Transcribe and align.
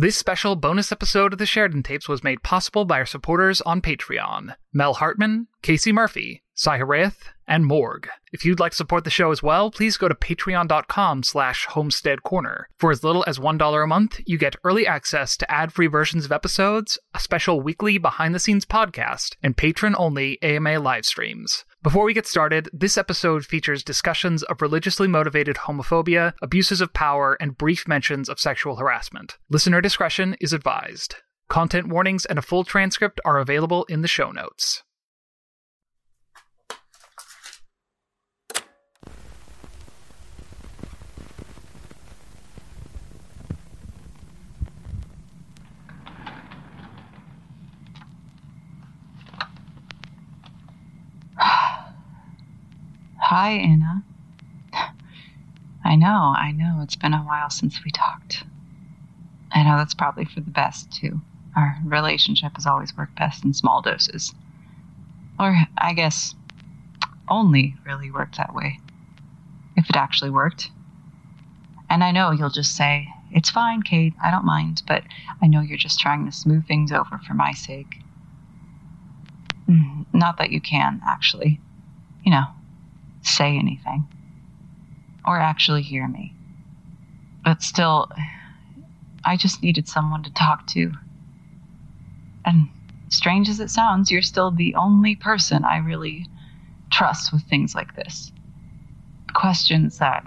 This 0.00 0.16
special 0.16 0.54
bonus 0.54 0.92
episode 0.92 1.32
of 1.32 1.40
the 1.40 1.44
Sheridan 1.44 1.82
Tapes 1.82 2.08
was 2.08 2.22
made 2.22 2.44
possible 2.44 2.84
by 2.84 3.00
our 3.00 3.04
supporters 3.04 3.60
on 3.62 3.80
Patreon 3.80 4.54
Mel 4.72 4.94
Hartman, 4.94 5.48
Casey 5.60 5.90
Murphy, 5.90 6.44
Cy 6.54 6.78
Hareth, 6.78 7.30
and 7.48 7.66
Morg. 7.66 8.08
If 8.32 8.44
you'd 8.44 8.60
like 8.60 8.70
to 8.70 8.76
support 8.76 9.02
the 9.02 9.10
show 9.10 9.32
as 9.32 9.42
well, 9.42 9.72
please 9.72 9.96
go 9.96 10.06
to 10.06 10.14
patreon.com 10.14 11.24
slash 11.24 11.66
homestead 11.66 12.22
corner. 12.22 12.68
For 12.76 12.92
as 12.92 13.02
little 13.02 13.24
as 13.26 13.40
$1 13.40 13.82
a 13.82 13.86
month, 13.88 14.20
you 14.24 14.38
get 14.38 14.54
early 14.62 14.86
access 14.86 15.36
to 15.38 15.50
ad-free 15.50 15.88
versions 15.88 16.24
of 16.24 16.30
episodes, 16.30 17.00
a 17.12 17.18
special 17.18 17.60
weekly 17.60 17.98
behind-the-scenes 17.98 18.66
podcast, 18.66 19.34
and 19.42 19.56
patron-only 19.56 20.40
AMA 20.44 20.78
live 20.78 21.06
streams. 21.06 21.64
Before 21.80 22.04
we 22.04 22.12
get 22.12 22.26
started, 22.26 22.68
this 22.72 22.98
episode 22.98 23.46
features 23.46 23.84
discussions 23.84 24.42
of 24.42 24.60
religiously 24.60 25.06
motivated 25.06 25.54
homophobia, 25.54 26.32
abuses 26.42 26.80
of 26.80 26.92
power, 26.92 27.36
and 27.40 27.56
brief 27.56 27.86
mentions 27.86 28.28
of 28.28 28.40
sexual 28.40 28.76
harassment. 28.76 29.38
Listener 29.48 29.80
discretion 29.80 30.36
is 30.40 30.52
advised. 30.52 31.14
Content 31.48 31.88
warnings 31.88 32.26
and 32.26 32.36
a 32.36 32.42
full 32.42 32.64
transcript 32.64 33.20
are 33.24 33.38
available 33.38 33.84
in 33.84 34.02
the 34.02 34.08
show 34.08 34.32
notes. 34.32 34.82
Hi, 53.28 53.50
Anna. 53.50 54.02
I 55.84 55.96
know, 55.96 56.34
I 56.34 56.50
know. 56.50 56.80
It's 56.82 56.96
been 56.96 57.12
a 57.12 57.18
while 57.18 57.50
since 57.50 57.84
we 57.84 57.90
talked. 57.90 58.42
I 59.52 59.62
know 59.62 59.76
that's 59.76 59.92
probably 59.92 60.24
for 60.24 60.40
the 60.40 60.50
best, 60.50 60.90
too. 60.90 61.20
Our 61.54 61.76
relationship 61.84 62.52
has 62.54 62.64
always 62.64 62.96
worked 62.96 63.18
best 63.18 63.44
in 63.44 63.52
small 63.52 63.82
doses. 63.82 64.34
Or, 65.38 65.58
I 65.76 65.92
guess, 65.92 66.36
only 67.28 67.76
really 67.84 68.10
worked 68.10 68.38
that 68.38 68.54
way. 68.54 68.78
If 69.76 69.90
it 69.90 69.96
actually 69.96 70.30
worked. 70.30 70.70
And 71.90 72.02
I 72.02 72.12
know 72.12 72.30
you'll 72.30 72.48
just 72.48 72.74
say, 72.74 73.08
It's 73.30 73.50
fine, 73.50 73.82
Kate, 73.82 74.14
I 74.24 74.30
don't 74.30 74.46
mind, 74.46 74.84
but 74.88 75.02
I 75.42 75.48
know 75.48 75.60
you're 75.60 75.76
just 75.76 76.00
trying 76.00 76.24
to 76.24 76.32
smooth 76.32 76.66
things 76.66 76.92
over 76.92 77.20
for 77.26 77.34
my 77.34 77.52
sake. 77.52 77.98
Mm, 79.68 80.06
Not 80.14 80.38
that 80.38 80.50
you 80.50 80.62
can, 80.62 81.02
actually. 81.06 81.60
You 82.24 82.30
know, 82.30 82.44
say 83.28 83.56
anything 83.56 84.06
or 85.26 85.38
actually 85.38 85.82
hear 85.82 86.08
me. 86.08 86.32
But 87.44 87.62
still, 87.62 88.10
I 89.24 89.36
just 89.36 89.62
needed 89.62 89.88
someone 89.88 90.22
to 90.22 90.32
talk 90.32 90.66
to. 90.68 90.92
And 92.44 92.68
strange 93.08 93.48
as 93.48 93.60
it 93.60 93.70
sounds, 93.70 94.10
you're 94.10 94.22
still 94.22 94.50
the 94.50 94.74
only 94.74 95.16
person 95.16 95.64
I 95.64 95.78
really 95.78 96.26
trust 96.90 97.32
with 97.32 97.42
things 97.42 97.74
like 97.74 97.94
this. 97.94 98.32
Questions 99.34 99.98
that 99.98 100.24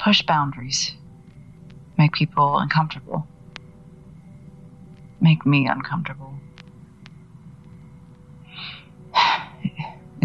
push 0.00 0.22
boundaries, 0.22 0.92
make 1.96 2.12
people 2.12 2.58
uncomfortable, 2.58 3.26
make 5.20 5.46
me 5.46 5.66
uncomfortable. 5.66 6.43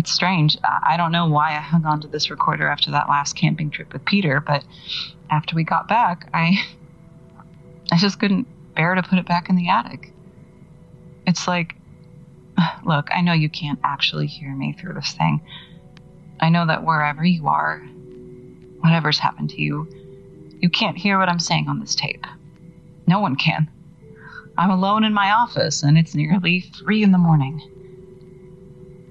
It's 0.09 0.15
strange. 0.15 0.57
I 0.63 0.97
don't 0.97 1.11
know 1.11 1.27
why 1.27 1.51
I 1.51 1.61
hung 1.61 1.85
on 1.85 2.01
to 2.01 2.07
this 2.07 2.31
recorder 2.31 2.67
after 2.67 2.89
that 2.91 3.09
last 3.09 3.33
camping 3.33 3.69
trip 3.69 3.93
with 3.93 4.03
Peter, 4.05 4.39
but 4.39 4.63
after 5.29 5.55
we 5.55 5.63
got 5.63 5.87
back, 5.87 6.27
I 6.33 6.65
I 7.91 7.97
just 7.97 8.19
couldn't 8.19 8.47
bear 8.75 8.95
to 8.95 9.03
put 9.03 9.19
it 9.19 9.27
back 9.27 9.49
in 9.49 9.55
the 9.55 9.69
attic. 9.69 10.11
It's 11.27 11.47
like 11.47 11.75
look, 12.83 13.09
I 13.11 13.21
know 13.21 13.33
you 13.33 13.49
can't 13.49 13.79
actually 13.83 14.25
hear 14.25 14.51
me 14.51 14.73
through 14.73 14.95
this 14.95 15.13
thing. 15.13 15.41
I 16.39 16.49
know 16.49 16.65
that 16.65 16.83
wherever 16.83 17.23
you 17.23 17.47
are, 17.47 17.79
whatever's 18.79 19.19
happened 19.19 19.51
to 19.51 19.61
you, 19.61 19.87
you 20.59 20.69
can't 20.69 20.97
hear 20.97 21.19
what 21.19 21.29
I'm 21.29 21.39
saying 21.39 21.67
on 21.69 21.79
this 21.79 21.93
tape. 21.93 22.25
No 23.05 23.19
one 23.19 23.35
can. 23.35 23.69
I'm 24.57 24.71
alone 24.71 25.03
in 25.03 25.13
my 25.13 25.31
office 25.31 25.83
and 25.83 25.99
it's 25.99 26.15
nearly 26.15 26.61
three 26.61 27.03
in 27.03 27.11
the 27.11 27.19
morning. 27.19 27.61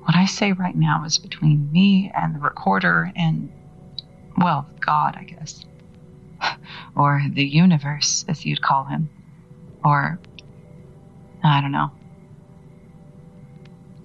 What 0.09 0.17
I 0.17 0.25
say 0.25 0.53
right 0.53 0.75
now 0.75 1.05
is 1.05 1.19
between 1.19 1.71
me 1.71 2.11
and 2.17 2.35
the 2.35 2.39
recorder 2.39 3.13
and, 3.15 3.51
well, 4.39 4.67
God, 4.81 5.19
I 5.19 5.25
guess. 5.25 5.67
or 6.97 7.21
the 7.31 7.45
universe, 7.45 8.25
as 8.27 8.47
you'd 8.47 8.63
call 8.63 8.85
him. 8.85 9.11
Or, 9.85 10.19
I 11.45 11.61
don't 11.61 11.73
know. 11.73 11.91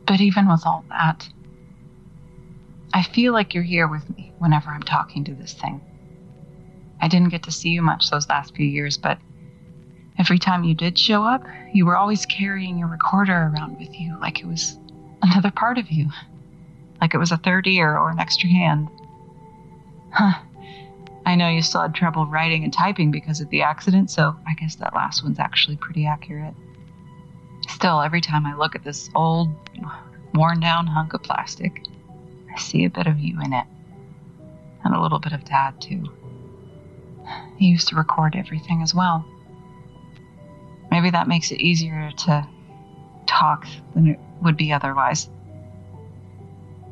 But 0.06 0.19
even 0.19 0.50
with 0.50 0.63
all 0.66 0.84
that, 0.90 1.25
I 2.94 3.02
feel 3.03 3.31
like 3.31 3.53
you're 3.53 3.63
here 3.63 3.88
with 3.88 4.09
me 4.18 4.34
whenever 4.40 4.72
I'm 4.72 4.84
talking 4.84 5.24
to 5.24 5.34
this 5.34 5.53
thing. 5.53 5.80
I 7.00 7.08
didn't 7.08 7.30
get 7.30 7.44
to 7.44 7.52
see 7.52 7.69
you 7.69 7.81
much 7.81 8.09
those 8.09 8.28
last 8.28 8.53
few 8.58 8.68
years, 8.68 8.97
but 8.97 9.19
every 10.19 10.38
time 10.38 10.66
you 10.66 10.75
did 10.75 11.00
show 11.00 11.24
up, 11.24 11.46
you 11.74 11.86
were 11.86 11.96
always 11.96 12.25
carrying 12.25 12.78
your 12.78 12.90
recorder 12.90 13.53
around 13.56 13.80
with 13.80 13.97
you 13.97 14.19
like 14.19 14.42
it 14.42 14.47
was 14.47 14.78
another 15.24 15.52
part 15.52 15.78
of 15.78 15.90
you. 15.90 16.10
Like 17.02 17.14
it 17.14 17.18
was 17.18 17.32
a 17.32 17.38
third 17.38 17.66
ear 17.66 17.98
or 17.98 18.12
an 18.12 18.20
extra 18.20 18.50
hand. 18.50 18.90
Huh. 20.12 20.40
I 21.26 21.36
know 21.36 21.50
you 21.50 21.62
still 21.62 21.82
had 21.82 21.96
trouble 21.96 22.26
writing 22.26 22.64
and 22.64 22.72
typing 22.72 23.10
because 23.10 23.40
of 23.40 23.50
the 23.50 23.62
accident, 23.62 24.12
so 24.12 24.36
I 24.46 24.54
guess 24.54 24.76
that 24.76 24.94
last 24.94 25.24
one's 25.24 25.40
actually 25.40 25.78
pretty 25.78 26.06
accurate. 26.06 26.54
Still, 27.70 28.02
every 28.02 28.20
time 28.22 28.46
I 28.46 28.56
look 28.56 28.76
at 28.76 28.84
this 28.84 29.10
old, 29.16 29.50
worn 30.34 30.60
down 30.60 30.86
hunk 30.86 31.14
of 31.14 31.24
plastic, 31.24 31.86
I 32.54 32.60
see 32.60 32.84
a 32.84 32.90
bit 32.90 33.08
of 33.08 33.20
you 33.20 33.42
in 33.42 33.54
it. 33.54 33.66
And 34.84 34.94
a 34.94 35.02
little 35.02 35.20
bit 35.20 35.32
of 35.32 35.46
Dad, 35.46 35.80
too. 35.80 36.04
He 37.58 37.68
used 37.68 37.88
to 37.88 37.96
record 37.96 38.36
everything 38.36 38.82
as 38.82 38.94
well. 38.94 39.26
Maybe 40.92 41.10
that 41.10 41.30
makes 41.30 41.52
it 41.52 41.62
easier 41.62 42.12
to 42.12 42.48
talk 43.33 43.65
than 43.94 44.07
it 44.07 44.19
would 44.41 44.57
be 44.57 44.71
otherwise. 44.71 45.30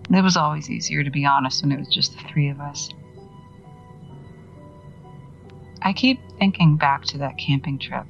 It 0.09 0.21
was 0.23 0.35
always 0.35 0.69
easier, 0.69 1.03
to 1.03 1.09
be 1.09 1.25
honest, 1.25 1.61
when 1.61 1.71
it 1.71 1.79
was 1.79 1.87
just 1.87 2.13
the 2.13 2.23
three 2.27 2.49
of 2.49 2.59
us. 2.59 2.89
I 5.81 5.93
keep 5.93 6.19
thinking 6.37 6.77
back 6.77 7.05
to 7.05 7.17
that 7.19 7.37
camping 7.37 7.79
trip. 7.79 8.05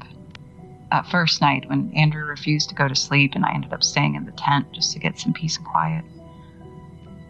That 0.91 1.07
first 1.07 1.41
night 1.41 1.69
when 1.69 1.91
Andrew 1.95 2.25
refused 2.25 2.69
to 2.69 2.75
go 2.75 2.87
to 2.87 2.95
sleep 2.95 3.33
and 3.35 3.45
I 3.45 3.53
ended 3.53 3.71
up 3.71 3.83
staying 3.83 4.15
in 4.15 4.25
the 4.25 4.33
tent 4.33 4.71
just 4.73 4.91
to 4.93 4.99
get 4.99 5.19
some 5.19 5.33
peace 5.33 5.57
and 5.57 5.65
quiet. 5.65 6.03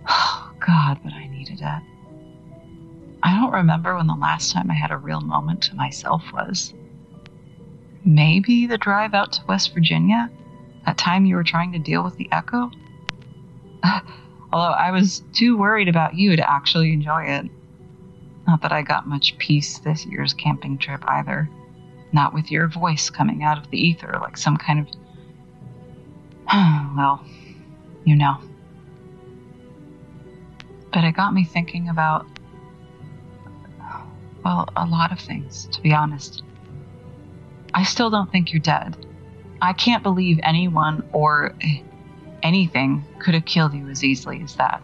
Oh, 0.08 0.52
God, 0.68 1.00
but 1.04 1.14
I 1.14 1.28
needed 1.28 1.60
it. 1.62 1.84
I 3.24 3.40
don't 3.40 3.52
remember 3.52 3.96
when 3.96 4.08
the 4.08 4.14
last 4.14 4.52
time 4.52 4.70
I 4.70 4.76
had 4.76 4.92
a 4.92 4.98
real 4.98 5.22
moment 5.22 5.64
to 5.64 5.76
myself 5.76 6.24
was. 6.34 6.74
Maybe 8.06 8.68
the 8.68 8.78
drive 8.78 9.14
out 9.14 9.32
to 9.34 9.42
West 9.48 9.74
Virginia? 9.74 10.30
That 10.86 10.98
time 10.98 11.26
you 11.26 11.36
were 11.36 11.44
trying 11.44 11.72
to 11.74 11.80
deal 11.80 12.04
with 12.04 12.18
the 12.18 12.30
echo? 12.32 12.72
Although 14.54 14.74
I 14.74 14.92
was 14.92 15.24
too 15.34 15.58
worried 15.58 15.88
about 15.88 16.16
you 16.16 16.36
to 16.36 16.52
actually 16.52 16.92
enjoy 16.94 17.24
it. 17.24 17.50
Not 18.48 18.62
that 18.64 18.72
I 18.72 18.82
got 18.82 19.08
much 19.08 19.38
peace 19.38 19.78
this 19.80 20.06
year's 20.06 20.34
camping 20.34 20.78
trip 20.78 21.04
either. 21.08 21.50
not 22.14 22.34
with 22.34 22.52
your 22.52 22.68
voice 22.68 23.10
coming 23.10 23.44
out 23.44 23.58
of 23.58 23.70
the 23.70 23.78
ether 23.78 24.18
like 24.22 24.38
some 24.38 24.58
kind 24.58 24.80
of. 24.80 24.88
well, 26.98 27.24
you 28.04 28.16
know. 28.16 28.38
But 30.92 31.06
it 31.06 31.16
got 31.16 31.34
me 31.34 31.46
thinking 31.46 31.88
about, 31.88 32.26
well, 34.44 34.68
a 34.76 34.86
lot 34.86 35.14
of 35.14 35.20
things, 35.20 35.68
to 35.68 35.82
be 35.82 35.94
honest. 35.94 36.44
I 37.74 37.84
still 37.84 38.10
don't 38.10 38.30
think 38.30 38.52
you're 38.52 38.60
dead. 38.60 38.98
I 39.62 39.74
can't 39.74 40.04
believe 40.04 40.40
anyone 40.44 41.08
or 41.14 41.56
anything 42.44 43.06
could 43.20 43.34
have 43.34 43.46
killed 43.46 43.74
you 43.74 43.88
as 43.90 44.04
easily 44.04 44.42
as 44.44 44.56
that. 44.56 44.82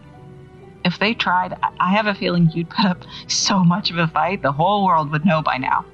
If 0.86 1.00
they 1.00 1.14
tried, 1.14 1.58
I 1.80 1.92
have 1.92 2.08
a 2.08 2.14
feeling 2.14 2.50
you'd 2.54 2.70
put 2.70 2.86
up 2.86 3.04
so 3.28 3.64
much 3.64 3.90
of 3.90 3.98
a 3.98 4.08
fight, 4.08 4.42
the 4.42 4.52
whole 4.52 4.86
world 4.86 5.12
would 5.12 5.26
know 5.26 5.42
by 5.42 5.58
now. 5.58 5.86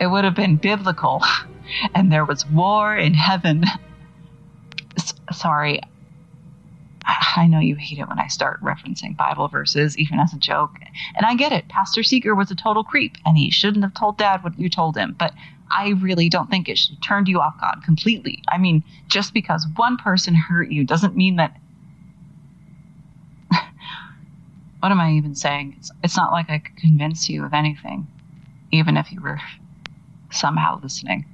It 0.00 0.08
would 0.08 0.24
have 0.24 0.34
been 0.34 0.56
biblical, 0.56 1.22
and 1.94 2.10
there 2.10 2.24
was 2.24 2.46
war 2.46 2.96
in 2.96 3.14
heaven. 3.14 3.64
S- 4.96 5.14
sorry, 5.32 5.80
I 7.36 7.46
know 7.46 7.60
you 7.60 7.74
hate 7.76 7.98
it 7.98 8.08
when 8.08 8.18
I 8.18 8.28
start 8.28 8.62
referencing 8.62 9.16
Bible 9.16 9.48
verses, 9.48 9.98
even 9.98 10.18
as 10.18 10.32
a 10.32 10.38
joke. 10.38 10.72
And 11.16 11.26
I 11.26 11.34
get 11.34 11.52
it. 11.52 11.68
Pastor 11.68 12.02
Seeger 12.02 12.34
was 12.34 12.50
a 12.50 12.54
total 12.54 12.84
creep, 12.84 13.16
and 13.24 13.36
he 13.36 13.50
shouldn't 13.50 13.84
have 13.84 13.94
told 13.94 14.18
Dad 14.18 14.42
what 14.42 14.58
you 14.58 14.68
told 14.68 14.96
him. 14.96 15.14
But 15.18 15.32
I 15.70 15.90
really 15.90 16.28
don't 16.28 16.50
think 16.50 16.68
it 16.68 16.78
should 16.78 16.94
have 16.94 17.02
turned 17.02 17.28
you 17.28 17.40
off 17.40 17.60
God 17.60 17.82
completely. 17.84 18.42
I 18.48 18.58
mean, 18.58 18.84
just 19.08 19.34
because 19.34 19.66
one 19.76 19.96
person 19.96 20.34
hurt 20.34 20.70
you 20.70 20.84
doesn't 20.84 21.16
mean 21.16 21.36
that 21.36 21.56
what 24.80 24.92
am 24.92 25.00
I 25.00 25.12
even 25.12 25.34
saying? 25.34 25.76
It's, 25.78 25.90
it's 26.02 26.16
not 26.16 26.32
like 26.32 26.50
I 26.50 26.58
could 26.58 26.76
convince 26.76 27.28
you 27.28 27.44
of 27.44 27.54
anything, 27.54 28.06
even 28.70 28.96
if 28.96 29.10
you 29.12 29.20
were 29.20 29.40
somehow 30.30 30.80
listening. 30.82 31.24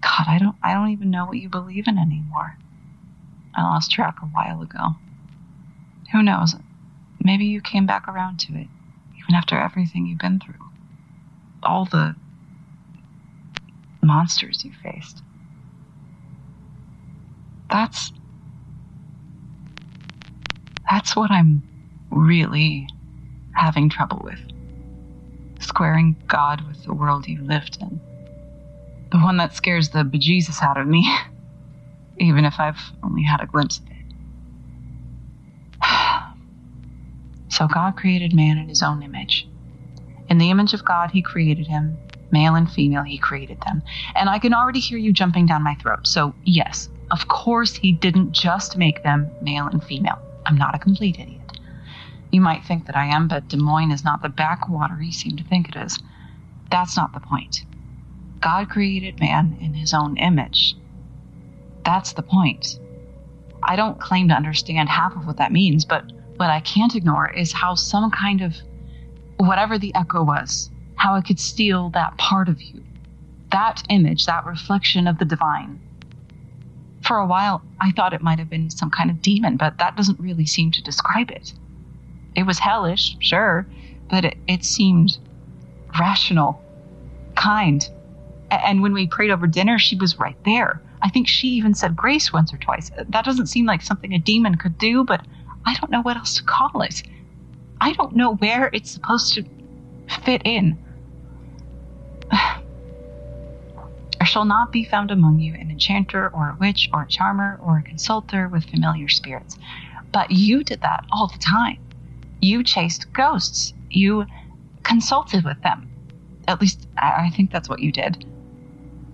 God, 0.00 0.24
I 0.26 0.38
don't 0.38 0.56
I 0.62 0.74
don't 0.74 0.90
even 0.90 1.10
know 1.10 1.26
what 1.26 1.38
you 1.38 1.48
believe 1.48 1.86
in 1.86 1.98
anymore. 1.98 2.56
I 3.54 3.62
lost 3.62 3.90
track 3.90 4.16
a 4.22 4.26
while 4.26 4.62
ago. 4.62 4.96
Who 6.12 6.22
knows? 6.22 6.56
Maybe 7.22 7.44
you 7.46 7.60
came 7.60 7.86
back 7.86 8.08
around 8.08 8.38
to 8.40 8.54
it, 8.54 8.66
even 9.16 9.34
after 9.34 9.58
everything 9.58 10.06
you've 10.06 10.18
been 10.18 10.40
through. 10.40 10.54
All 11.62 11.84
the 11.84 12.16
monsters 14.02 14.64
you 14.64 14.72
faced. 14.82 15.22
That's 17.70 18.12
that's 20.90 21.16
what 21.16 21.30
I'm 21.30 21.62
really 22.10 22.86
having 23.54 23.88
trouble 23.88 24.20
with. 24.24 24.40
Squaring 25.60 26.16
God 26.28 26.62
with 26.68 26.82
the 26.84 26.92
world 26.92 27.28
you 27.28 27.42
lived 27.46 27.78
in. 27.80 28.00
The 29.10 29.18
one 29.18 29.36
that 29.38 29.54
scares 29.54 29.90
the 29.90 30.04
bejesus 30.04 30.62
out 30.62 30.78
of 30.78 30.86
me, 30.86 31.10
even 32.18 32.44
if 32.44 32.58
I've 32.58 32.80
only 33.02 33.22
had 33.22 33.40
a 33.40 33.46
glimpse 33.46 33.78
of 33.80 33.86
it. 33.90 33.96
so 37.48 37.68
God 37.68 37.96
created 37.96 38.34
man 38.34 38.58
in 38.58 38.68
his 38.68 38.82
own 38.82 39.02
image. 39.02 39.48
In 40.28 40.38
the 40.38 40.50
image 40.50 40.74
of 40.74 40.84
God, 40.84 41.10
he 41.12 41.22
created 41.22 41.68
him. 41.68 41.98
Male 42.32 42.54
and 42.54 42.70
female, 42.70 43.02
he 43.02 43.18
created 43.18 43.58
them. 43.66 43.82
And 44.14 44.28
I 44.28 44.38
can 44.38 44.54
already 44.54 44.80
hear 44.80 44.98
you 44.98 45.12
jumping 45.12 45.46
down 45.46 45.62
my 45.62 45.74
throat. 45.76 46.06
So, 46.06 46.34
yes, 46.44 46.88
of 47.10 47.28
course, 47.28 47.76
he 47.76 47.92
didn't 47.92 48.32
just 48.32 48.76
make 48.76 49.02
them 49.02 49.30
male 49.40 49.66
and 49.66 49.84
female. 49.84 50.18
I'm 50.46 50.56
not 50.56 50.74
a 50.74 50.78
complete 50.78 51.18
idiot. 51.18 51.40
You 52.30 52.40
might 52.40 52.64
think 52.64 52.86
that 52.86 52.96
I 52.96 53.06
am, 53.06 53.28
but 53.28 53.48
Des 53.48 53.58
Moines 53.58 53.92
is 53.92 54.04
not 54.04 54.22
the 54.22 54.30
backwater 54.30 55.00
you 55.00 55.12
seem 55.12 55.36
to 55.36 55.44
think 55.44 55.68
it 55.68 55.76
is. 55.76 55.98
That's 56.70 56.96
not 56.96 57.12
the 57.12 57.20
point. 57.20 57.64
God 58.40 58.70
created 58.70 59.20
man 59.20 59.58
in 59.60 59.74
his 59.74 59.92
own 59.92 60.16
image. 60.16 60.74
That's 61.84 62.14
the 62.14 62.22
point. 62.22 62.78
I 63.62 63.76
don't 63.76 64.00
claim 64.00 64.28
to 64.28 64.34
understand 64.34 64.88
half 64.88 65.14
of 65.16 65.26
what 65.26 65.36
that 65.36 65.52
means, 65.52 65.84
but 65.84 66.04
what 66.38 66.50
I 66.50 66.60
can't 66.60 66.96
ignore 66.96 67.30
is 67.30 67.52
how 67.52 67.74
some 67.74 68.10
kind 68.10 68.40
of 68.40 68.56
whatever 69.36 69.78
the 69.78 69.94
echo 69.94 70.24
was, 70.24 70.70
how 71.02 71.16
it 71.16 71.24
could 71.24 71.40
steal 71.40 71.90
that 71.90 72.16
part 72.16 72.48
of 72.48 72.62
you, 72.62 72.80
that 73.50 73.82
image, 73.90 74.24
that 74.26 74.46
reflection 74.46 75.08
of 75.08 75.18
the 75.18 75.24
divine. 75.24 75.80
For 77.00 77.16
a 77.16 77.26
while, 77.26 77.60
I 77.80 77.90
thought 77.90 78.12
it 78.12 78.22
might 78.22 78.38
have 78.38 78.48
been 78.48 78.70
some 78.70 78.88
kind 78.88 79.10
of 79.10 79.20
demon, 79.20 79.56
but 79.56 79.78
that 79.78 79.96
doesn't 79.96 80.20
really 80.20 80.46
seem 80.46 80.70
to 80.70 80.80
describe 80.80 81.32
it. 81.32 81.54
It 82.36 82.44
was 82.44 82.60
hellish, 82.60 83.16
sure, 83.18 83.66
but 84.08 84.24
it, 84.24 84.38
it 84.46 84.64
seemed 84.64 85.18
rational, 85.98 86.62
kind. 87.34 87.84
And 88.52 88.80
when 88.80 88.92
we 88.92 89.08
prayed 89.08 89.32
over 89.32 89.48
dinner, 89.48 89.80
she 89.80 89.96
was 89.96 90.20
right 90.20 90.36
there. 90.44 90.80
I 91.02 91.08
think 91.08 91.26
she 91.26 91.48
even 91.48 91.74
said 91.74 91.96
grace 91.96 92.32
once 92.32 92.54
or 92.54 92.58
twice. 92.58 92.92
That 93.08 93.24
doesn't 93.24 93.48
seem 93.48 93.66
like 93.66 93.82
something 93.82 94.14
a 94.14 94.20
demon 94.20 94.54
could 94.54 94.78
do, 94.78 95.02
but 95.02 95.26
I 95.66 95.74
don't 95.80 95.90
know 95.90 96.02
what 96.02 96.16
else 96.16 96.36
to 96.36 96.44
call 96.44 96.82
it. 96.82 97.02
I 97.80 97.92
don't 97.92 98.14
know 98.14 98.36
where 98.36 98.70
it's 98.72 98.92
supposed 98.92 99.34
to 99.34 99.44
fit 100.24 100.42
in. 100.44 100.78
Shall 104.32 104.44
not 104.46 104.72
be 104.72 104.82
found 104.84 105.10
among 105.10 105.38
you 105.38 105.54
an 105.54 105.70
enchanter 105.70 106.30
or 106.34 106.48
a 106.48 106.56
witch 106.58 106.88
or 106.92 107.02
a 107.02 107.08
charmer 107.08 107.60
or 107.62 107.78
a 107.78 107.82
consulter 107.82 108.48
with 108.48 108.64
familiar 108.64 109.08
spirits. 109.08 109.58
But 110.10 110.30
you 110.30 110.64
did 110.64 110.80
that 110.80 111.04
all 111.12 111.28
the 111.28 111.38
time 111.38 111.78
you 112.42 112.64
chased 112.64 113.12
ghosts. 113.12 113.72
You 113.88 114.26
consulted 114.82 115.44
with 115.44 115.62
them. 115.62 115.88
At 116.48 116.60
least, 116.60 116.88
I 116.98 117.30
think 117.30 117.52
that's 117.52 117.68
what 117.68 117.78
you 117.80 117.92
did. 117.92 118.24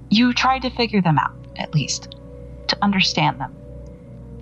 You 0.08 0.32
tried 0.32 0.62
to 0.62 0.70
figure 0.70 1.02
them 1.02 1.18
out, 1.18 1.36
at 1.56 1.74
least, 1.74 2.16
to 2.68 2.78
understand 2.82 3.38
them. 3.38 3.54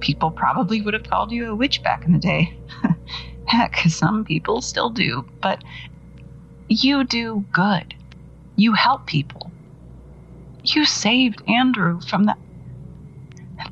People 0.01 0.31
probably 0.31 0.81
would 0.83 0.95
have 0.95 1.11
called 1.11 1.33
you 1.33 1.51
a 1.51 1.55
witch 1.55 1.83
back 1.83 2.05
in 2.05 2.13
the 2.13 2.19
day. 2.19 2.57
Heck, 3.47 3.77
some 3.89 4.25
people 4.25 4.61
still 4.61 4.91
do. 4.91 5.27
But 5.43 5.65
you 6.69 7.03
do 7.03 7.45
good. 7.53 7.95
You 8.55 8.75
help 8.75 9.07
people. 9.07 9.51
You 10.67 10.85
saved 10.85 11.43
Andrew 11.49 12.01
from 12.01 12.25
that 12.25 12.39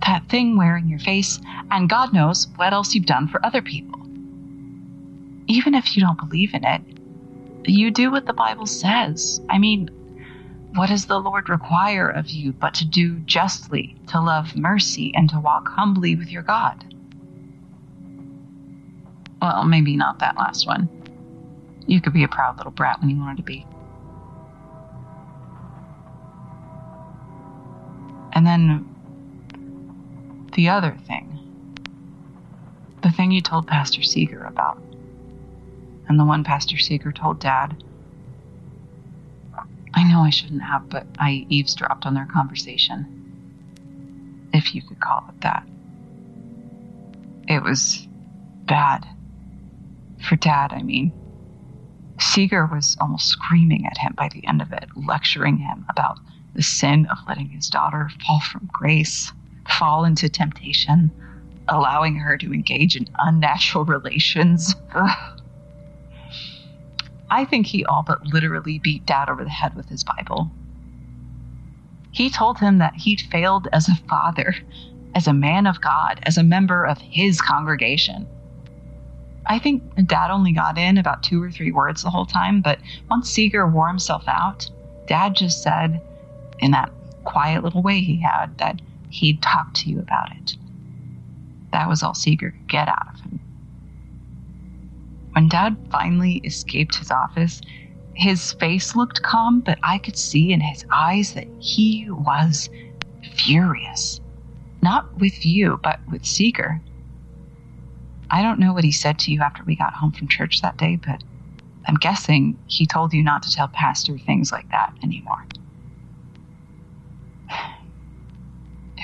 that 0.07 0.29
thing 0.29 0.57
wearing 0.57 0.89
your 0.89 0.99
face, 0.99 1.41
and 1.71 1.89
God 1.89 2.13
knows 2.13 2.47
what 2.57 2.73
else 2.73 2.95
you've 2.95 3.07
done 3.07 3.29
for 3.29 3.45
other 3.45 3.63
people 3.63 4.05
even 5.47 5.75
if 5.75 5.97
you 5.97 6.03
don't 6.03 6.19
believe 6.19 6.55
in 6.55 6.65
it, 6.65 6.83
you 7.67 7.91
do 7.91 8.11
what 8.11 8.27
the 8.27 8.33
Bible 8.33 8.67
says. 8.67 9.41
I 9.49 9.59
mean, 9.59 9.89
what 10.75 10.89
does 10.89 11.07
the 11.07 11.21
Lord 11.21 11.49
require 11.49 12.09
of 12.09 12.31
you 12.31 12.53
but 12.53 12.75
to 12.75 12.85
do 12.85 13.21
justly, 13.21 13.97
to 14.09 14.21
love 14.21 14.57
mercy, 14.57 15.13
and 15.15 15.29
to 15.31 15.41
walk 15.41 15.69
humbly 15.69 16.17
with 16.17 16.29
your 16.31 16.43
God? 16.43 16.85
Well, 19.41 19.65
maybe 19.65 19.97
not 19.97 20.19
that 20.21 20.37
last 20.37 20.67
one. 20.67 20.89
You 21.87 22.01
could 22.01 22.15
be 22.15 22.25
a 22.25 22.29
proud 22.29 22.57
little 22.57 22.73
brat 22.73 23.01
when 23.01 23.11
you 23.11 23.19
wanted 23.19 23.39
to 23.39 23.43
be. 23.43 23.67
And 28.35 28.47
then 28.47 28.85
the 30.55 30.69
other 30.69 30.97
thing, 31.07 31.31
the 33.03 33.11
thing 33.11 33.31
you 33.31 33.41
told 33.41 33.67
Pastor 33.67 34.03
Seeger 34.03 34.45
about 34.45 34.79
and 36.09 36.19
the 36.19 36.25
one 36.25 36.45
Pastor 36.45 36.79
Seeger 36.79 37.13
told 37.13 37.41
Dad. 37.41 37.83
I 39.95 40.05
know 40.05 40.21
I 40.21 40.31
shouldn't 40.31 40.63
have, 40.63 40.89
but 40.91 41.07
I 41.19 41.47
eavesdropped 41.49 42.05
on 42.05 42.15
their 42.15 42.27
conversation. 42.27 44.51
If 44.53 44.75
you 44.75 44.83
could 44.83 45.01
call 45.01 45.25
it 45.29 45.41
that. 45.43 45.65
It 47.49 47.63
was 47.63 48.07
bad. 48.67 49.07
For 50.21 50.37
Dad, 50.37 50.73
I 50.73 50.83
mean. 50.83 51.13
Seeger 52.19 52.67
was 52.67 52.97
almost 53.01 53.29
screaming 53.29 53.87
at 53.87 53.99
him 53.99 54.15
by 54.17 54.29
the 54.29 54.47
end 54.47 54.63
of 54.63 54.73
it, 54.73 54.89
lecturing 54.97 55.59
him 55.59 55.85
about 55.89 56.19
the 56.55 56.63
sin 56.63 57.07
of 57.11 57.19
letting 57.29 57.49
his 57.49 57.69
daughter 57.69 58.09
fall 58.27 58.41
from 58.41 58.69
grace, 58.73 59.33
fall 59.79 60.05
into 60.05 60.29
temptation, 60.29 61.11
allowing 61.69 62.17
her 62.17 62.37
to 62.39 62.53
engage 62.53 62.97
in 62.97 63.09
unnatural 63.19 63.85
relations. 63.85 64.75
Ugh. 64.95 65.41
I 67.31 67.45
think 67.45 67.67
he 67.67 67.85
all 67.85 68.05
but 68.07 68.25
literally 68.27 68.79
beat 68.79 69.07
Dad 69.07 69.29
over 69.29 69.43
the 69.43 69.51
head 69.51 69.75
with 69.75 69.89
his 69.89 70.05
Bible. 70.05 70.51
He 72.13 72.31
told 72.31 72.59
him 72.59 72.79
that 72.79 72.95
he'd 72.95 73.21
failed 73.21 73.67
as 73.73 73.89
a 73.89 73.97
father, 74.09 74.55
as 75.17 75.27
a 75.27 75.33
man 75.33 75.67
of 75.67 75.81
God, 75.81 76.21
as 76.23 76.39
a 76.39 76.45
member 76.45 76.85
of 76.85 76.99
his 76.99 77.41
congregation. 77.41 78.29
I 79.47 79.59
think 79.59 79.83
Dad 80.07 80.31
only 80.31 80.53
got 80.53 80.79
in 80.79 80.97
about 80.97 81.23
two 81.23 81.43
or 81.43 81.51
three 81.51 81.73
words 81.73 82.03
the 82.03 82.11
whole 82.11 82.25
time, 82.25 82.61
but 82.61 82.79
once 83.11 83.31
Seeger 83.31 83.67
wore 83.67 83.89
himself 83.89 84.25
out, 84.29 84.71
Dad 85.07 85.35
just 85.35 85.63
said, 85.63 86.01
in 86.65 86.71
that 86.71 86.91
quiet 87.25 87.63
little 87.63 87.83
way 87.83 88.01
he 88.01 88.17
had, 88.23 88.57
that 88.57 88.81
he'd 89.11 89.43
talk 89.43 89.75
to 89.75 89.91
you 89.91 90.01
about 90.01 90.31
it. 90.35 90.57
That 91.73 91.91
was 91.91 92.03
all 92.03 92.15
Seeger 92.15 92.53
could 92.53 92.69
get 92.69 92.89
out 92.89 93.07
of 93.13 93.21
him. 93.21 93.41
When 95.35 95.49
Dad 95.49 95.77
finally 95.91 96.37
escaped 96.37 96.97
his 96.97 97.11
office, 97.11 97.61
his 98.15 98.53
face 98.53 98.97
looked 98.97 99.23
calm, 99.23 99.61
but 99.61 99.79
I 99.83 99.99
could 99.99 100.17
see 100.17 100.53
in 100.53 100.61
his 100.63 100.87
eyes 100.91 101.35
that 101.35 101.49
he 101.59 102.07
was 102.09 102.71
furious. 103.35 104.21
Not 104.81 105.07
with 105.19 105.45
you, 105.45 105.79
but 105.83 106.01
with 106.11 106.25
Seeger. 106.25 106.81
I 108.31 108.41
don't 108.41 108.59
know 108.59 108.73
what 108.73 108.85
he 108.85 108.93
said 108.93 109.19
to 109.21 109.33
you 109.33 109.43
after 109.43 109.63
we 109.65 109.77
got 109.77 109.93
home 109.93 110.13
from 110.13 110.29
church 110.29 110.63
that 110.63 110.79
day, 110.79 110.97
but 110.97 111.23
I'm 111.87 111.97
guessing 111.97 112.57
he 112.69 112.87
told 112.87 113.13
you 113.13 113.23
not 113.23 113.43
to 113.43 113.51
tell 113.51 113.69
Pastor 113.69 114.17
things 114.17 114.51
like 114.51 114.71
that 114.71 114.95
anymore. 115.03 115.45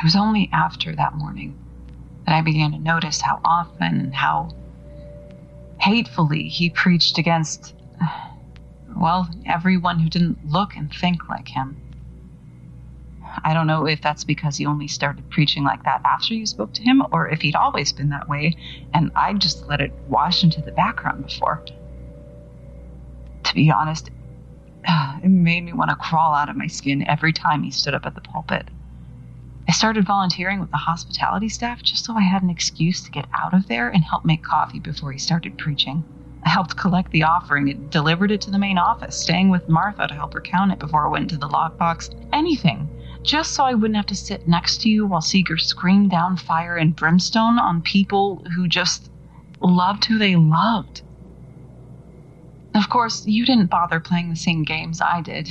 It 0.01 0.05
was 0.05 0.17
only 0.17 0.49
after 0.51 0.97
that 0.97 1.15
morning 1.15 1.59
that 2.25 2.35
I 2.35 2.41
began 2.41 2.73
to 2.73 2.79
notice 2.79 3.21
how 3.21 3.39
often 3.45 4.01
and 4.01 4.15
how 4.15 4.49
hatefully 5.79 6.49
he 6.49 6.71
preached 6.71 7.19
against, 7.19 7.75
well, 8.97 9.29
everyone 9.45 9.99
who 9.99 10.09
didn't 10.09 10.39
look 10.43 10.75
and 10.75 10.91
think 10.91 11.29
like 11.29 11.49
him. 11.49 11.77
I 13.45 13.53
don't 13.53 13.67
know 13.67 13.87
if 13.87 14.01
that's 14.01 14.25
because 14.25 14.57
he 14.57 14.65
only 14.65 14.89
started 14.89 15.29
preaching 15.29 15.65
like 15.65 15.85
that 15.85 16.01
after 16.03 16.33
you 16.33 16.47
spoke 16.47 16.73
to 16.75 16.83
him, 16.83 17.03
or 17.13 17.29
if 17.29 17.43
he'd 17.43 17.55
always 17.55 17.93
been 17.93 18.09
that 18.09 18.27
way, 18.27 18.57
and 18.95 19.11
I 19.15 19.35
just 19.35 19.69
let 19.69 19.83
it 19.83 19.93
wash 20.09 20.43
into 20.43 20.63
the 20.63 20.73
background 20.73 21.25
before. 21.27 21.63
To 23.45 23.55
be 23.55 23.71
honest, 23.71 24.09
it 25.23 25.29
made 25.29 25.65
me 25.65 25.75
want 25.75 25.91
to 25.91 25.97
crawl 25.97 26.33
out 26.33 26.49
of 26.49 26.57
my 26.57 26.69
skin 26.69 27.07
every 27.07 27.35
time 27.35 27.63
he 27.63 27.71
stood 27.71 27.93
up 27.93 28.07
at 28.07 28.15
the 28.15 28.23
pulpit. 28.23 28.67
I 29.71 29.73
started 29.73 30.05
volunteering 30.05 30.59
with 30.59 30.73
the 30.73 30.77
hospitality 30.79 31.49
staff 31.49 31.81
just 31.81 32.05
so 32.05 32.17
I 32.17 32.23
had 32.23 32.43
an 32.43 32.51
excuse 32.51 33.05
to 33.05 33.11
get 33.13 33.29
out 33.33 33.55
of 33.55 33.69
there 33.69 33.89
and 33.89 34.03
help 34.03 34.25
make 34.25 34.43
coffee 34.43 34.81
before 34.81 35.13
he 35.13 35.19
started 35.21 35.57
preaching. 35.59 36.03
I 36.45 36.49
helped 36.49 36.77
collect 36.77 37.13
the 37.13 37.23
offering 37.23 37.71
and 37.71 37.89
delivered 37.89 38.33
it 38.33 38.41
to 38.41 38.51
the 38.51 38.59
main 38.59 38.79
office, 38.79 39.17
staying 39.17 39.49
with 39.49 39.69
Martha 39.69 40.09
to 40.09 40.15
help 40.15 40.35
her 40.35 40.41
count 40.41 40.73
it 40.73 40.81
before 40.81 41.07
I 41.07 41.11
went 41.11 41.31
into 41.31 41.37
the 41.37 41.49
lockbox. 41.49 42.13
Anything, 42.33 42.91
just 43.23 43.53
so 43.53 43.63
I 43.63 43.75
wouldn't 43.75 43.95
have 43.95 44.07
to 44.07 44.17
sit 44.17 44.49
next 44.49 44.81
to 44.81 44.89
you 44.89 45.07
while 45.07 45.21
Seeger 45.21 45.57
screamed 45.57 46.11
down 46.11 46.37
fire 46.37 46.77
and 46.77 46.97
brimstone 46.97 47.57
on 47.57 47.81
people 47.81 48.45
who 48.57 48.67
just 48.67 49.09
loved 49.61 50.05
who 50.05 50.19
they 50.19 50.35
loved. 50.35 51.03
Of 52.75 52.89
course, 52.91 53.25
you 53.25 53.47
didn't 53.47 53.71
bother 53.71 54.01
playing 54.01 54.31
the 54.31 54.37
same 54.37 54.65
games 54.65 55.01
I 55.01 55.21
did. 55.21 55.49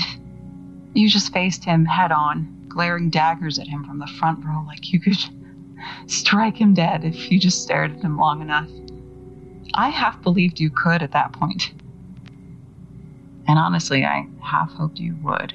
You 0.94 1.08
just 1.08 1.32
faced 1.32 1.64
him 1.64 1.86
head 1.86 2.12
on, 2.12 2.59
glaring 2.70 3.10
daggers 3.10 3.60
at 3.60 3.68
him 3.68 3.84
from 3.84 4.00
the 4.00 4.08
front 4.20 4.46
row 4.46 4.64
like 4.66 4.94
you 4.94 5.00
could 5.00 5.18
strike 6.08 6.58
him 6.58 6.74
dead 6.74 7.04
if 7.04 7.32
you 7.32 7.40
just 7.40 7.62
stared 7.62 7.92
at 7.92 8.02
him 8.02 8.18
long 8.18 8.42
enough. 8.42 8.70
I 9.74 9.90
half 9.90 10.22
believed 10.22 10.60
you 10.60 10.70
could 10.70 11.02
at 11.04 11.12
that 11.12 11.34
point. 11.34 11.72
And 13.48 13.58
honestly, 13.58 14.06
I 14.06 14.28
half 14.42 14.72
hoped 14.72 15.00
you 15.00 15.18
would. 15.24 15.54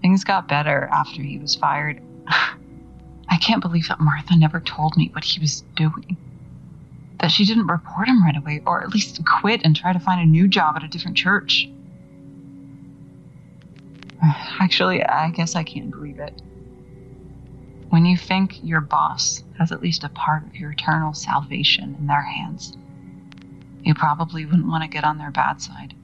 Things 0.00 0.24
got 0.24 0.48
better 0.48 0.88
after 0.92 1.22
he 1.22 1.38
was 1.38 1.54
fired. 1.54 2.02
I 3.28 3.36
can't 3.38 3.62
believe 3.62 3.88
that 3.88 4.00
Martha 4.00 4.36
never 4.36 4.60
told 4.60 4.96
me 4.96 5.10
what 5.12 5.24
he 5.24 5.40
was 5.40 5.62
doing. 5.76 6.16
That 7.20 7.30
she 7.30 7.44
didn't 7.44 7.68
report 7.68 8.08
him 8.08 8.22
right 8.22 8.36
away, 8.36 8.62
or 8.66 8.82
at 8.82 8.90
least 8.90 9.24
quit 9.24 9.60
and 9.64 9.76
try 9.76 9.92
to 9.92 10.00
find 10.00 10.20
a 10.20 10.26
new 10.26 10.48
job 10.48 10.76
at 10.76 10.82
a 10.82 10.88
different 10.88 11.16
church. 11.16 11.68
Actually, 14.22 15.04
I 15.04 15.30
guess 15.30 15.56
I 15.56 15.64
can't 15.64 15.90
believe 15.90 16.20
it. 16.20 16.40
When 17.88 18.06
you 18.06 18.16
think 18.16 18.62
your 18.62 18.80
boss 18.80 19.42
has 19.58 19.72
at 19.72 19.82
least 19.82 20.04
a 20.04 20.08
part 20.08 20.46
of 20.46 20.56
your 20.56 20.70
eternal 20.70 21.12
salvation 21.12 21.96
in 21.98 22.06
their 22.06 22.22
hands, 22.22 22.76
you 23.82 23.94
probably 23.94 24.46
wouldn't 24.46 24.68
want 24.68 24.84
to 24.84 24.88
get 24.88 25.04
on 25.04 25.18
their 25.18 25.30
bad 25.30 25.60
side. 25.60 25.94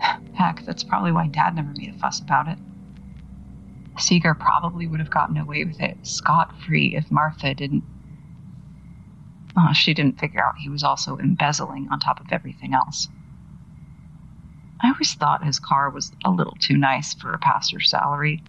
Heck, 0.34 0.64
that's 0.64 0.84
probably 0.84 1.12
why 1.12 1.26
Dad 1.26 1.56
never 1.56 1.72
made 1.76 1.94
a 1.94 1.98
fuss 1.98 2.20
about 2.20 2.48
it. 2.48 2.58
Seeger 3.98 4.34
probably 4.34 4.86
would 4.86 5.00
have 5.00 5.10
gotten 5.10 5.36
away 5.36 5.64
with 5.64 5.80
it 5.80 5.96
scot 6.06 6.54
free 6.62 6.96
if 6.96 7.10
Martha 7.10 7.54
didn't. 7.54 7.84
Well, 9.54 9.72
she 9.72 9.94
didn't 9.94 10.18
figure 10.18 10.44
out 10.44 10.58
he 10.58 10.68
was 10.68 10.82
also 10.82 11.18
embezzling 11.18 11.88
on 11.90 12.00
top 12.00 12.20
of 12.20 12.32
everything 12.32 12.74
else. 12.74 13.08
I 14.82 14.88
always 14.88 15.14
thought 15.14 15.44
his 15.44 15.58
car 15.58 15.90
was 15.90 16.12
a 16.24 16.30
little 16.30 16.56
too 16.60 16.76
nice 16.76 17.14
for 17.14 17.32
a 17.32 17.38
pastor's 17.38 17.88
salary. 17.88 18.42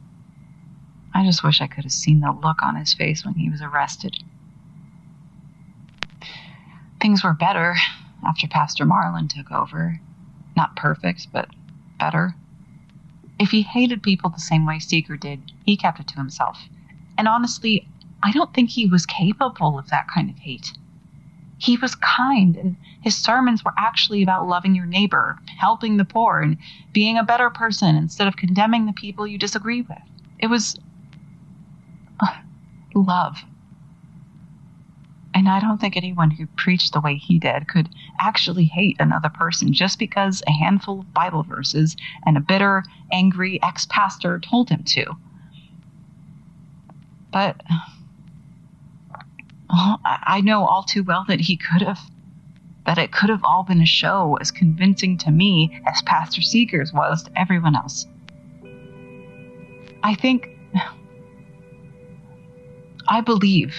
I 1.13 1.23
just 1.23 1.43
wish 1.43 1.61
I 1.61 1.67
could 1.67 1.85
have 1.85 1.93
seen 1.93 2.19
the 2.19 2.31
look 2.31 2.61
on 2.61 2.75
his 2.75 2.93
face 2.93 3.23
when 3.23 3.35
he 3.35 3.49
was 3.49 3.61
arrested. 3.61 4.17
Things 6.99 7.23
were 7.23 7.33
better 7.33 7.75
after 8.25 8.47
Pastor 8.47 8.85
Marlin 8.85 9.27
took 9.27 9.51
over. 9.51 10.01
Not 10.57 10.75
perfect, 10.75 11.27
but 11.31 11.49
better. 11.99 12.35
If 13.39 13.51
he 13.51 13.61
hated 13.61 14.03
people 14.03 14.29
the 14.29 14.39
same 14.39 14.65
way 14.65 14.79
Seeger 14.79 15.17
did, 15.17 15.51
he 15.65 15.77
kept 15.77 15.99
it 15.99 16.07
to 16.07 16.15
himself. 16.15 16.59
And 17.17 17.27
honestly, 17.27 17.87
I 18.23 18.31
don't 18.31 18.53
think 18.53 18.69
he 18.69 18.87
was 18.87 19.05
capable 19.05 19.77
of 19.77 19.89
that 19.89 20.07
kind 20.07 20.29
of 20.29 20.37
hate. 20.37 20.71
He 21.57 21.77
was 21.77 21.95
kind, 21.95 22.55
and 22.57 22.75
his 23.01 23.15
sermons 23.15 23.63
were 23.63 23.73
actually 23.77 24.21
about 24.23 24.47
loving 24.47 24.75
your 24.75 24.85
neighbor, 24.85 25.39
helping 25.57 25.97
the 25.97 26.05
poor, 26.05 26.41
and 26.41 26.57
being 26.91 27.17
a 27.17 27.23
better 27.23 27.49
person 27.49 27.95
instead 27.95 28.27
of 28.27 28.35
condemning 28.35 28.85
the 28.85 28.93
people 28.93 29.25
you 29.25 29.37
disagree 29.37 29.81
with. 29.81 29.97
It 30.39 30.47
was 30.47 30.77
uh, 32.19 32.33
love. 32.93 33.43
And 35.33 35.49
I 35.49 35.59
don't 35.59 35.79
think 35.79 35.97
anyone 35.97 36.31
who 36.31 36.47
preached 36.47 36.93
the 36.93 37.01
way 37.01 37.17
he 37.17 37.39
did 37.39 37.67
could 37.67 37.89
actually 38.19 38.65
hate 38.65 38.95
another 38.99 39.27
person 39.27 39.73
just 39.73 39.99
because 39.99 40.41
a 40.47 40.51
handful 40.51 41.01
of 41.01 41.13
Bible 41.13 41.43
verses 41.43 41.97
and 42.25 42.37
a 42.37 42.39
bitter, 42.39 42.83
angry 43.11 43.61
ex 43.61 43.85
pastor 43.85 44.39
told 44.39 44.69
him 44.69 44.83
to. 44.83 45.17
But 47.31 47.61
Oh, 49.69 49.97
well, 50.03 50.17
I 50.23 50.41
know 50.41 50.65
all 50.65 50.83
too 50.83 51.03
well 51.03 51.25
that 51.27 51.39
he 51.39 51.57
could 51.57 51.81
have. 51.81 51.99
That 52.85 52.97
it 52.99 53.11
could 53.11 53.29
have 53.29 53.43
all 53.43 53.63
been 53.63 53.81
a 53.81 53.85
show 53.85 54.37
as 54.39 54.51
convincing 54.51 55.17
to 55.19 55.31
me 55.31 55.81
as 55.87 56.01
Pastor 56.03 56.41
Seeger's 56.41 56.93
was 56.93 57.23
to 57.23 57.39
everyone 57.39 57.75
else. 57.75 58.05
I 60.03 60.13
think. 60.13 60.49
I 63.07 63.21
believe 63.21 63.75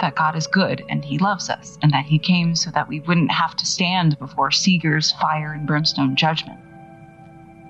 that 0.00 0.16
God 0.16 0.34
is 0.34 0.46
good 0.48 0.84
and 0.88 1.04
He 1.04 1.18
loves 1.18 1.48
us, 1.48 1.78
and 1.82 1.92
that 1.92 2.04
He 2.04 2.18
came 2.18 2.56
so 2.56 2.70
that 2.72 2.88
we 2.88 3.00
wouldn't 3.00 3.30
have 3.30 3.54
to 3.56 3.66
stand 3.66 4.18
before 4.18 4.50
Seeger's 4.50 5.12
fire 5.12 5.52
and 5.52 5.66
brimstone 5.66 6.16
judgment. 6.16 6.58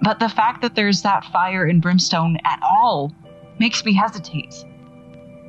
But 0.01 0.19
the 0.19 0.29
fact 0.29 0.63
that 0.63 0.75
there's 0.75 1.03
that 1.03 1.25
fire 1.27 1.67
and 1.67 1.83
brimstone 1.83 2.39
at 2.45 2.61
all 2.63 3.15
makes 3.59 3.85
me 3.85 3.93
hesitate. 3.93 4.55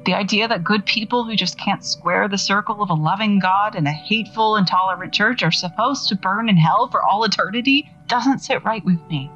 The 0.06 0.14
idea 0.14 0.48
that 0.48 0.64
good 0.64 0.86
people 0.86 1.24
who 1.24 1.36
just 1.36 1.58
can't 1.58 1.84
square 1.84 2.28
the 2.28 2.38
circle 2.38 2.84
of 2.84 2.90
a 2.90 2.94
loving 2.94 3.40
God 3.40 3.76
and 3.76 3.88
a 3.88 3.92
hateful, 3.92 4.58
intolerant 4.58 5.14
church 5.14 5.44
are 5.44 5.52
supposed 5.52 6.10
to 6.10 6.16
burn 6.16 6.50
in 6.50 6.58
hell 6.58 6.90
for 6.90 7.02
all 7.02 7.24
eternity 7.24 7.90
doesn't 8.08 8.40
sit 8.40 8.64
right 8.66 8.84
with 8.84 9.00
me 9.10 9.32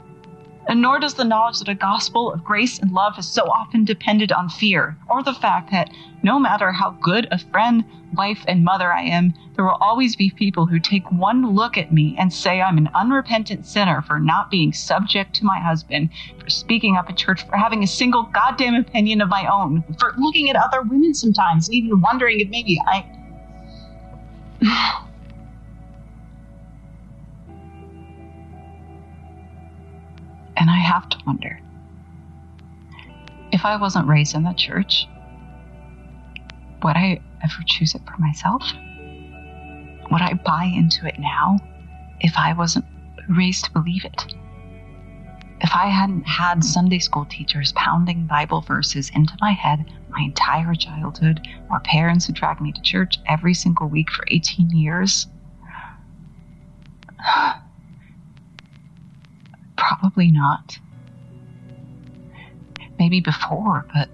and 0.68 0.82
nor 0.82 1.00
does 1.00 1.14
the 1.14 1.24
knowledge 1.24 1.60
that 1.60 1.70
a 1.70 1.76
gospel 1.76 2.32
of 2.32 2.44
grace 2.44 2.80
and 2.80 2.92
love 2.92 3.16
has 3.16 3.28
so 3.28 3.44
often 3.44 3.86
depended 3.86 4.32
on 4.32 4.50
fear, 4.50 4.98
or 5.10 5.24
the 5.24 5.34
fact 5.34 5.72
that 5.72 5.90
no 6.24 6.38
matter 6.40 6.72
how 6.72 6.92
good 7.02 7.28
a 7.32 7.38
friend, 7.38 7.84
wife, 8.14 8.44
and 8.48 8.64
mother 8.64 8.92
I 8.92 9.02
am, 9.02 9.34
there 9.56 9.66
will 9.66 9.78
always 9.82 10.16
be 10.16 10.30
people 10.30 10.66
who 10.66 10.80
take 10.80 11.10
one 11.12 11.56
look 11.56 11.78
at 11.78 11.94
me 11.94 12.16
and 12.20 12.32
say 12.32 12.62
I'm 12.62 12.78
an 12.78 12.90
unrepentant 12.94 13.66
sinner 13.66 14.02
for 14.02 14.20
not 14.20 14.52
being 14.52 14.74
subject 14.74 15.34
to 15.36 15.46
my 15.46 15.60
husband, 15.60 16.10
for 16.40 16.50
speaking 16.50 16.96
up 16.96 17.10
at 17.10 17.18
church, 17.18 17.46
for 17.48 17.58
having 17.58 17.84
a 17.84 17.88
single 17.88 18.24
goddamn 18.24 18.76
opinion 18.76 19.22
of 19.22 19.30
my 19.30 19.48
own, 19.48 19.84
for 20.00 20.14
looking 20.18 20.50
at 20.50 20.56
other 20.56 20.82
women 20.82 21.14
sometimes, 21.14 21.72
even 21.72 22.02
wondering 22.02 22.40
if 22.40 22.50
maybe 22.50 22.80
I. 22.86 23.06
And 30.60 30.70
I 30.70 30.78
have 30.80 31.08
to 31.10 31.18
wonder 31.26 31.60
if 33.52 33.64
I 33.64 33.76
wasn't 33.78 34.08
raised 34.08 34.36
in 34.36 34.44
the 34.44 34.54
church, 34.54 35.08
would 36.84 36.96
I 36.96 37.22
ever 37.44 37.64
choose 37.66 37.96
it 37.96 38.02
for 38.06 38.20
myself? 38.20 38.64
Would 40.12 40.22
I 40.22 40.34
buy 40.34 40.66
into 40.66 41.06
it 41.08 41.20
now 41.20 41.58
if 42.20 42.38
I 42.38 42.54
wasn't 42.54 42.86
raised 43.30 43.66
to 43.66 43.72
believe 43.72 44.06
it? 44.06 44.26
If 45.62 45.72
I 45.74 45.88
hadn't 45.88 46.24
had 46.24 46.64
Sunday 46.64 47.00
school 47.00 47.26
teachers 47.26 47.74
pounding 47.74 48.28
Bible 48.28 48.62
verses 48.62 49.12
into 49.16 49.34
my 49.42 49.52
head 49.52 49.86
my 50.10 50.24
entire 50.24 50.74
childhood, 50.74 51.48
or 51.70 51.80
parents 51.82 52.26
who 52.26 52.34
dragged 52.34 52.62
me 52.62 52.72
to 52.72 52.82
church 52.82 53.18
every 53.28 53.54
single 53.54 53.88
week 53.88 54.10
for 54.10 54.26
18 54.30 54.70
years, 54.72 55.28
Probably 60.00 60.32
not. 60.32 60.78
Maybe 63.00 63.20
before, 63.20 63.86
but 63.94 64.10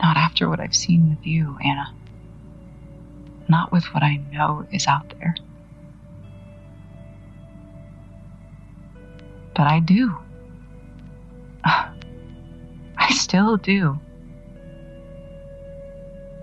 not 0.00 0.16
after 0.16 0.48
what 0.48 0.60
I've 0.60 0.74
seen 0.74 1.10
with 1.10 1.26
you, 1.26 1.56
Anna. 1.64 1.88
Not 3.48 3.72
with 3.72 3.84
what 3.86 4.02
I 4.02 4.16
know 4.32 4.66
is 4.70 4.86
out 4.86 5.12
there. 5.18 5.34
But 9.54 9.66
I 9.66 9.80
do. 9.80 10.14
I 11.64 13.10
still 13.10 13.56
do. 13.56 13.98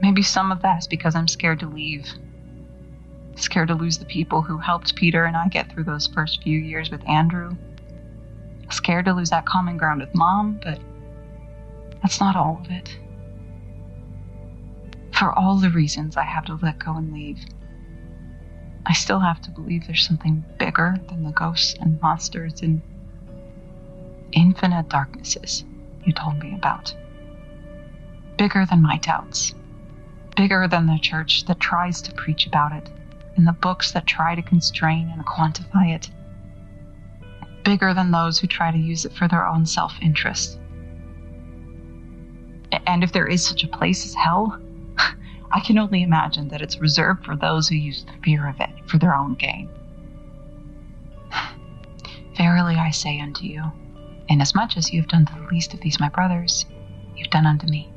Maybe 0.02 0.22
some 0.22 0.52
of 0.52 0.62
that's 0.62 0.88
because 0.88 1.16
I'm 1.16 1.28
scared 1.30 1.60
to 1.62 1.68
leave 1.68 2.06
Scared 3.36 3.68
to 3.70 3.76
lose 3.76 3.98
the 3.98 4.06
people 4.06 4.42
who 4.42 4.58
helped 4.58 4.96
Peter 4.96 5.26
and 5.26 5.36
I 5.36 5.48
get 5.48 5.72
through 5.72 5.84
those 5.84 6.08
first 6.08 6.44
few 6.44 6.60
years 6.60 6.90
with 6.92 7.08
Andrew. 7.08 7.56
Scared 8.70 9.06
to 9.06 9.14
lose 9.14 9.30
that 9.30 9.46
common 9.46 9.78
ground 9.78 10.02
with 10.02 10.14
Mom, 10.16 10.60
but 10.64 10.80
that's 12.02 12.20
not 12.20 12.36
all 12.36 12.62
of 12.64 12.72
it. 12.72 12.98
For 15.12 15.38
all 15.38 15.58
the 15.58 15.70
reasons 15.70 16.18
I 16.18 16.24
have 16.24 16.46
to 16.46 16.60
let 16.62 16.80
go 16.80 16.96
and 16.96 17.14
leave, 17.14 17.40
I 18.86 18.94
still 18.94 19.20
have 19.20 19.42
to 19.42 19.52
believe 19.52 19.88
there's 19.88 20.06
something 20.06 20.44
bigger 20.58 20.98
than 21.08 21.24
the 21.24 21.32
ghosts 21.32 21.76
and 21.80 22.02
monsters 22.02 22.62
and 22.62 22.82
infinite 24.34 24.90
darknesses 24.90 25.64
you 26.04 26.14
told 26.14 26.40
me 26.40 26.54
about. 26.54 26.94
Bigger 28.38 28.66
than 28.66 28.82
my 28.82 28.98
doubts. 28.98 29.54
Bigger 30.36 30.68
than 30.68 30.88
the 30.88 30.98
church 31.00 31.46
that 31.46 31.60
tries 31.60 32.02
to 32.02 32.14
preach 32.14 32.48
about 32.48 32.74
it, 32.74 32.90
and 33.36 33.48
the 33.48 33.54
books 33.54 33.92
that 33.92 34.06
try 34.06 34.36
to 34.36 34.42
constrain 34.42 35.10
and 35.10 35.26
quantify 35.26 35.94
it. 35.94 36.10
Bigger 37.64 37.94
than 37.94 38.12
those 38.12 38.40
who 38.40 38.48
try 38.48 38.72
to 38.72 38.78
use 38.78 39.06
it 39.06 39.14
for 39.14 39.28
their 39.28 39.46
own 39.46 39.66
self 39.66 39.94
interest. 40.02 40.60
And 42.88 43.04
if 43.04 43.12
there 43.12 43.28
is 43.28 43.46
such 43.46 43.64
a 43.64 43.68
place 43.68 44.06
as 44.06 44.16
hell, 44.16 44.60
I 45.52 45.60
can 45.60 45.78
only 45.78 46.04
imagine 46.04 46.48
that 46.50 46.62
it's 46.62 46.80
reserved 46.80 47.26
for 47.26 47.36
those 47.36 47.68
who 47.68 47.76
use 47.76 48.04
the 48.04 48.14
fear 48.24 48.48
of 48.48 48.60
it 48.60 48.70
for 48.88 48.98
their 48.98 49.16
own 49.16 49.36
gain. 49.36 49.70
Verily 52.38 52.76
I 52.76 52.90
say 52.90 53.20
unto 53.20 53.46
you, 53.46 53.72
inasmuch 54.28 54.76
as 54.76 54.92
you 54.92 55.02
have 55.02 55.10
done 55.10 55.26
to 55.28 55.34
the 55.36 55.48
least 55.52 55.74
of 55.74 55.82
these 55.82 56.00
my 56.00 56.10
brothers, 56.10 56.66
you've 57.16 57.30
done 57.30 57.46
unto 57.46 57.68
me. 57.68 57.93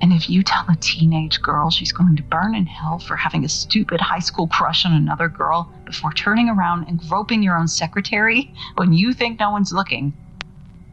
And 0.00 0.12
if 0.14 0.30
you 0.30 0.42
tell 0.42 0.64
a 0.68 0.76
teenage 0.80 1.42
girl 1.42 1.70
she's 1.70 1.92
going 1.92 2.16
to 2.16 2.22
burn 2.22 2.54
in 2.54 2.66
hell 2.66 2.98
for 2.98 3.16
having 3.16 3.44
a 3.44 3.48
stupid 3.48 4.00
high 4.00 4.18
school 4.20 4.48
crush 4.48 4.86
on 4.86 4.92
another 4.92 5.28
girl 5.28 5.70
before 5.84 6.12
turning 6.12 6.48
around 6.48 6.88
and 6.88 6.98
groping 7.08 7.42
your 7.42 7.56
own 7.56 7.68
secretary 7.68 8.52
when 8.76 8.92
you 8.94 9.12
think 9.12 9.38
no 9.38 9.50
one's 9.50 9.72
looking, 9.72 10.14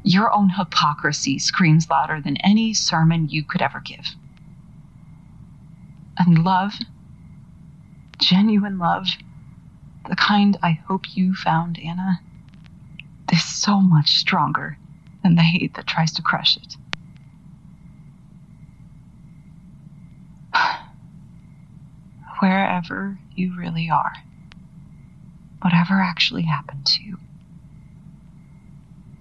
your 0.04 0.32
own 0.34 0.50
hypocrisy 0.50 1.40
screams 1.40 1.90
louder 1.90 2.20
than 2.22 2.38
any 2.38 2.74
sermon 2.74 3.30
you 3.30 3.44
could 3.44 3.62
ever 3.62 3.80
give. 3.80 4.06
And 6.18 6.44
love, 6.44 6.74
genuine 8.20 8.78
love, 8.78 9.08
the 10.10 10.16
kind 10.16 10.58
I 10.64 10.72
hope 10.88 11.16
you 11.16 11.34
found, 11.34 11.80
Anna, 11.80 12.20
is 13.32 13.44
so 13.44 13.80
much 13.80 14.16
stronger 14.16 14.78
than 15.24 15.36
the 15.36 15.44
hate 15.44 15.76
that 15.76 15.88
tries 15.88 16.12
to 16.14 16.22
crush 16.22 16.58
it. 16.58 16.76
Wherever 22.40 23.20
you 23.36 23.56
really 23.58 23.90
are, 23.90 24.14
whatever 25.62 25.96
actually 26.02 26.44
happened 26.44 26.86
to 26.86 27.04
you, 27.04 27.18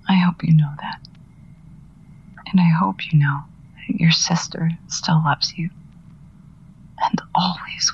I 0.08 0.14
hope 0.16 0.42
you 0.44 0.54
know 0.54 0.72
that. 0.80 1.00
And 2.50 2.60
I 2.60 2.68
hope 2.68 3.12
you 3.12 3.18
know 3.18 3.40
that 3.88 4.00
your 4.00 4.10
sister 4.12 4.70
still 4.88 5.22
loves 5.24 5.54
you 5.56 5.70
and 7.02 7.20
always 7.34 7.92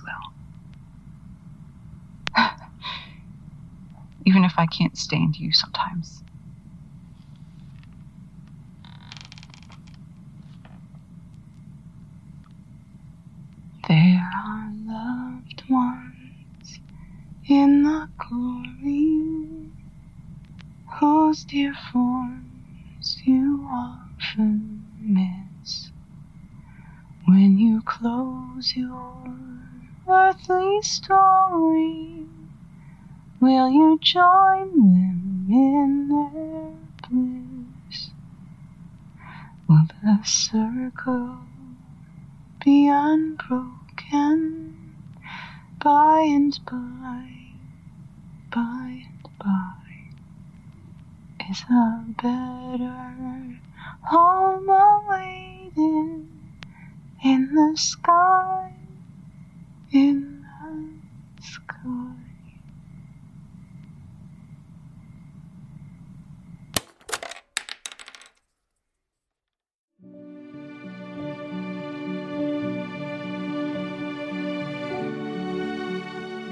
will. 2.36 2.44
Even 4.26 4.44
if 4.44 4.54
I 4.58 4.66
can't 4.66 4.96
stand 4.96 5.36
you 5.38 5.52
sometimes. 5.52 6.22
There 13.88 14.30
are 14.46 14.70
loved 14.74 15.64
ones 15.68 16.80
in 17.48 17.82
the 17.82 18.08
glory 18.16 19.70
whose 21.00 21.41
dear 21.52 21.74
forms 21.92 23.18
you 23.26 23.68
often 23.70 24.82
miss 24.98 25.90
when 27.26 27.58
you 27.58 27.82
close 27.82 28.74
your 28.74 29.34
earthly 30.08 30.80
story. 30.80 32.24
Will 33.38 33.68
you 33.68 33.98
join 34.00 34.70
them 34.78 35.46
in 35.50 36.08
their 36.08 37.10
bliss? 37.10 38.10
Will 39.68 39.86
the 40.02 40.24
circle 40.24 41.36
be 42.64 42.88
unbroken 42.88 43.74
by 45.84 46.20
and 46.22 46.58
by, 46.64 47.28
by 48.50 49.04
and 49.04 49.28
by? 49.38 49.81
Is 51.50 51.64
a 51.68 52.04
better 52.22 53.60
home 54.02 54.68
awaiting 54.68 56.28
in 57.24 57.54
the 57.54 57.76
sky, 57.76 58.72
in 59.92 60.44
the 61.36 61.42
sky? 61.42 62.14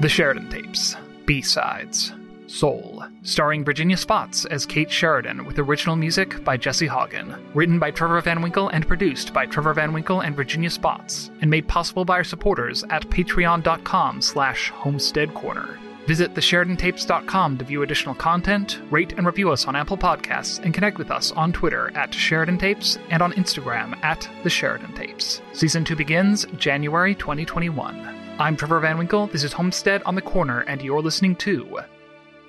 The 0.00 0.08
Sheridan 0.08 0.48
Tapes, 0.50 0.96
B 1.26 1.42
Sides, 1.42 2.12
Soul, 2.50 3.04
starring 3.22 3.64
Virginia 3.64 3.96
Spotts 3.96 4.44
as 4.46 4.66
Kate 4.66 4.90
Sheridan 4.90 5.44
with 5.44 5.60
original 5.60 5.94
music 5.94 6.42
by 6.42 6.56
Jesse 6.56 6.88
Haugen, 6.88 7.38
written 7.54 7.78
by 7.78 7.92
Trevor 7.92 8.20
Van 8.20 8.42
Winkle 8.42 8.68
and 8.70 8.86
produced 8.86 9.32
by 9.32 9.46
Trevor 9.46 9.72
Van 9.72 9.92
Winkle 9.92 10.20
and 10.20 10.34
Virginia 10.34 10.68
Spotts, 10.68 11.30
and 11.40 11.48
made 11.48 11.68
possible 11.68 12.04
by 12.04 12.14
our 12.14 12.24
supporters 12.24 12.82
at 12.90 13.08
patreon.com 13.08 14.20
slash 14.20 14.70
homestead 14.70 15.32
corner. 15.32 15.78
Visit 16.08 16.34
thesheridantapes.com 16.34 17.58
to 17.58 17.64
view 17.64 17.82
additional 17.82 18.16
content, 18.16 18.80
rate 18.90 19.12
and 19.12 19.26
review 19.26 19.52
us 19.52 19.66
on 19.66 19.76
Apple 19.76 19.96
Podcasts, 19.96 20.58
and 20.64 20.74
connect 20.74 20.98
with 20.98 21.12
us 21.12 21.30
on 21.32 21.52
Twitter 21.52 21.92
at 21.94 22.12
Sheridan 22.12 22.58
Tapes 22.58 22.98
and 23.10 23.22
on 23.22 23.32
Instagram 23.34 23.96
at 24.02 24.28
The 24.42 24.50
Sheridan 24.50 24.92
Tapes. 24.94 25.40
Season 25.52 25.84
2 25.84 25.94
begins 25.94 26.46
January 26.56 27.14
2021. 27.14 28.34
I'm 28.40 28.56
Trevor 28.56 28.80
Van 28.80 28.98
Winkle, 28.98 29.28
this 29.28 29.44
is 29.44 29.52
Homestead 29.52 30.02
on 30.02 30.16
the 30.16 30.22
Corner, 30.22 30.62
and 30.62 30.82
you're 30.82 31.00
listening 31.00 31.36
to 31.36 31.78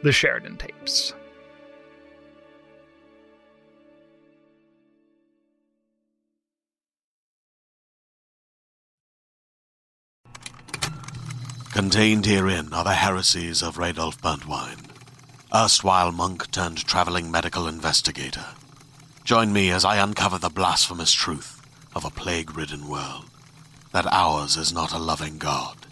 The 0.03 0.11
Sheridan 0.11 0.57
Tapes. 0.57 1.13
Contained 11.71 12.25
herein 12.25 12.73
are 12.73 12.83
the 12.83 12.93
heresies 12.95 13.61
of 13.61 13.77
Radolf 13.77 14.19
Burntwine, 14.19 14.87
erstwhile 15.53 16.11
monk 16.11 16.49
turned 16.49 16.83
traveling 16.85 17.29
medical 17.29 17.67
investigator. 17.67 18.45
Join 19.23 19.53
me 19.53 19.69
as 19.69 19.85
I 19.85 19.97
uncover 19.97 20.39
the 20.39 20.49
blasphemous 20.49 21.11
truth 21.11 21.61
of 21.95 22.05
a 22.05 22.09
plague 22.09 22.57
ridden 22.57 22.87
world 22.87 23.25
that 23.91 24.07
ours 24.07 24.57
is 24.57 24.73
not 24.73 24.93
a 24.93 24.97
loving 24.97 25.37
God, 25.37 25.85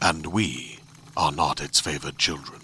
and 0.00 0.26
we 0.28 0.78
are 1.14 1.32
not 1.32 1.60
its 1.60 1.78
favored 1.78 2.16
children. 2.16 2.63